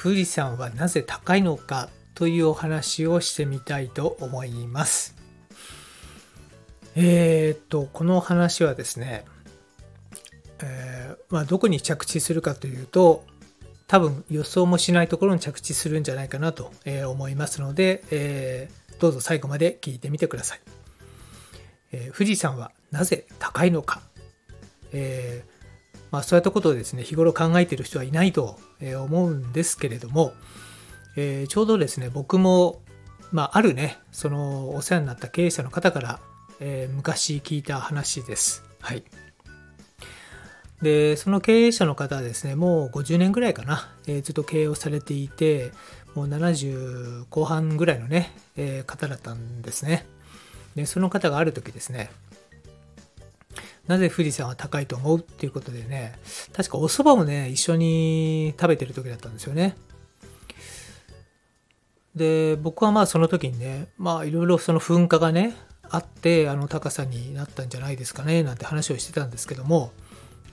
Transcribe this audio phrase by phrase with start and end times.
[0.00, 5.16] 富士山はなぜ高いのかというお話をしてみたいと思います。
[6.94, 9.24] えー、っと、この話はですね、
[10.62, 13.24] えーまあ、どこに着地するかというと、
[13.86, 20.60] 多分予想もしないところに着地するんじゃないかなとえ思いますので、えーどうぞ最後まで聞いてみてください。
[21.90, 24.00] えー富士山はなぜ高いのか、
[24.92, 25.51] えー
[26.12, 30.34] まあ、そういったことをですね日頃考えている人はいないと思うんですけれども、
[31.16, 32.82] えーちょうどですね僕も、
[33.32, 36.20] まあ、あるねそのお世話になった経営者の方から、
[36.60, 38.62] えー昔聞いた話です。
[38.80, 39.02] はい。
[40.82, 45.72] でその経営者の方はですねもう50年ぐらいかな、えーずっと経営をされていて
[46.14, 50.04] もう70後半ぐらいのね、えー方だったんですね
[50.74, 52.10] でその方がある時ですね
[53.92, 56.14] なぜ富士山は高いと思うっていうことでね
[56.54, 59.76] 確かお蕎麦をね一緒に食べてる時だったんですよね。
[62.14, 65.54] で僕はまあその時にねまあいろいろその噴火がね
[65.90, 69.92] あってあの高さになったんじゃないですかねなんて話をしてたんですけども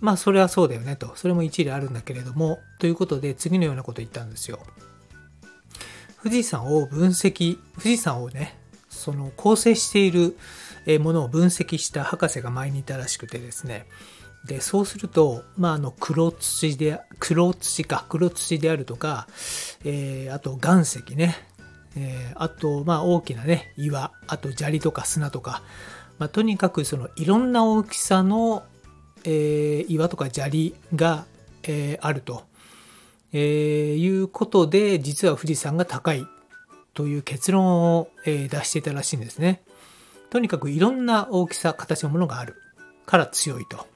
[0.00, 1.12] まあそれはそうだよねと。
[1.14, 4.58] それも一理あるんだけれどもということで次のようなことを言ったんですよ。
[6.24, 8.58] 富士山を分析富士山をね
[8.88, 10.36] その構成している
[11.00, 13.86] ものを分析した博士が前にいたらしくてですね。
[14.44, 19.26] でそうすると、まあ、あの黒土で黒土か黒土であるとか、
[19.84, 21.36] えーあと岩石ね、
[21.96, 25.62] えーあと、まあ、大きなね岩あと砂利とか砂とか、
[26.18, 28.62] まあ、とにかくそのいろんな大きさの、
[29.24, 31.26] えー岩とか砂利が、
[31.64, 32.44] えーあると、
[33.34, 36.26] えーいうことで実は富士山が高い
[36.94, 39.62] という結論を、えー出していたらしいんですね。
[40.30, 42.56] とにかくいろんな大きさ形のものがある
[43.06, 43.86] から強いと。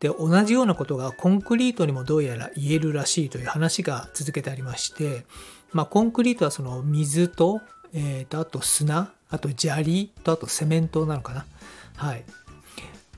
[0.00, 5.24] で同じようなことがコンクリートにもどうやら言えるらしいという話が続けてありまして、
[5.72, 7.60] まあ、コンクリートはその水と,、
[7.92, 11.46] えーとあと砂あと砂利とあとセメントなのかな。
[11.96, 12.24] はい、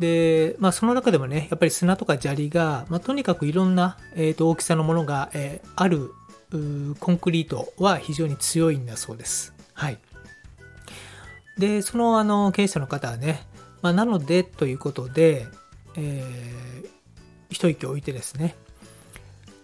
[0.00, 6.10] で、まあ、その中でもねやっぱり砂とか砂利が、まあ、とにかくいろんな、えーと大きさのものが、えーある
[7.00, 9.52] コンクリートは非常に強いんだそうです。
[9.72, 9.98] はい、
[11.58, 13.46] でそのあの経営者の方はね、
[13.82, 15.46] まあ、なのでということで、
[15.96, 16.64] えー
[17.50, 18.56] 一息置いてですね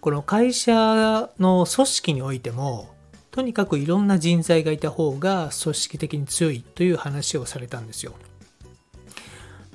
[0.00, 2.95] この会社の組織においても
[3.33, 8.15] とにかくいろんな人材がいた方が組織的に強いという話をされたんですよ。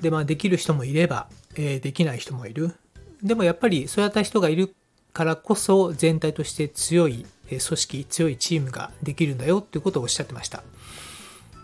[0.00, 2.74] でまあできる人もいれば、えーできない人もいる。
[3.22, 4.74] でもやっぱりそういった人がいる
[5.12, 10.62] からこそ全体として強い組織強いチームができるんだよっていうことをおっしゃってました。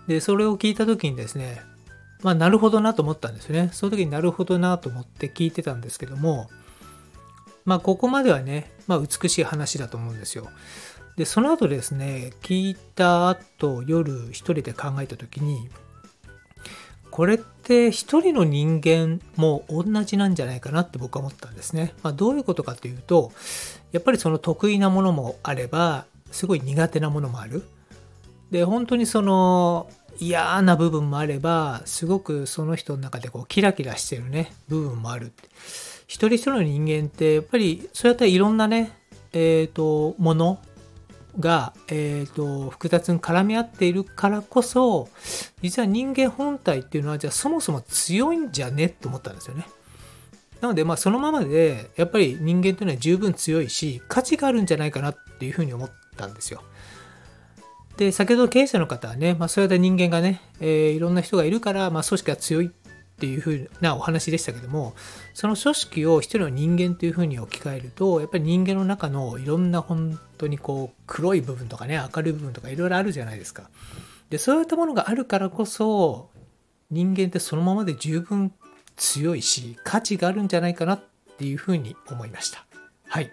[0.07, 1.63] でそれを聞いた時にですね
[2.23, 3.71] まあなるほどなと思ったんですね。
[3.73, 6.49] その時になるほどなと思って聞いてたんですけども
[7.65, 10.49] まあここまではね、まあ、美しい話だと思うんですよ。
[11.17, 15.69] でその後ですね聞いた後夜一人で考えた時に
[17.11, 21.93] これって一人の人間も同じなんじゃないかなって僕は思ったんですね。
[22.03, 23.33] まあ、どういうことかというと
[23.93, 27.63] やっぱりその得意なものもあればすごい苦手なものもある。
[28.53, 29.91] で本当にその
[30.21, 35.33] 嫌な部分もあればすごくその人の中でこうキラキラしてるね部分もある
[36.07, 38.93] 一人一人の人間ってやっぱりそうやっていろんなね
[39.33, 40.61] えっ、ともの
[41.41, 45.09] が、えー、と複雑に絡み合っているからこそ
[45.63, 49.67] 実は人間本体っていうのはじゃあそもそも強いんじゃねって思ったんですよね。
[50.61, 56.63] なのでまあそのままでやっぱり人間というのは十分強いし価値があるんじゃないかなっていうふうに思ったんですよ。
[57.97, 62.71] で先ほど経営者の方はね、まあ、そういった人間がね、えーいろんな人がいるから、まあ、組織が強いっ
[63.23, 64.95] ていうふうなお話でしたけども
[65.33, 73.71] その組織を一人の人間というふうに置き換えるとやっぱり人間の中のいろんな本当にこう黒い部分とかね明るい部分とかいろいろあるじゃないですか。
[74.31, 76.31] でそういったものがあるからこそ
[76.91, 78.53] 人間ってそのままで十分
[78.97, 81.03] 強いし価値があるんじゃないかなっ
[81.39, 82.65] ていうふうに思いました。
[83.07, 83.31] はい。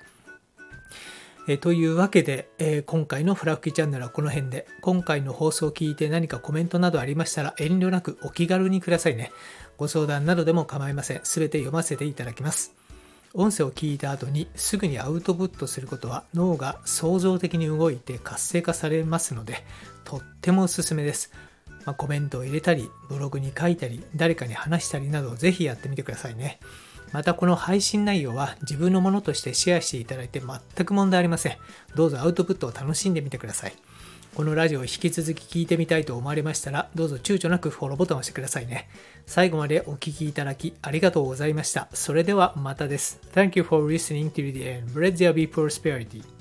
[1.52, 9.32] えというわけで、えー今回のフラフキチャンネルはこの辺で今回の放送を聞いて何かコメントなどありましたら遠慮なくお気軽にくださいね
[9.76, 12.76] ご相談などでも構いませんすべて読ませていただきます
[13.34, 19.64] 音声を聞いた後にすぐにアウトプットすることは脳が創造的に動いて活性化されますので
[20.04, 21.32] とってもおすすめです。
[21.86, 26.60] まあ、コメントを入れたり、ブログに書いたり、誰かに話したりなどぜひやってみてくださいね。
[27.12, 31.58] またこの配信内容は自分のものとしてシェアしていただいて全く問題ありません。
[31.96, 33.74] どうぞアウトプットを楽しんでみてください。
[34.36, 38.88] このラジオを引き続き聞いてみたいと思われましたら、どうぞ躊躇なくフォローボタンを押してくださいね。
[39.26, 41.90] 最後までお聴きいただきありがとうございました。
[41.94, 43.20] それではまたです。
[43.34, 44.94] Thank you for listening to the end.
[44.94, 46.39] Let there be prosperity.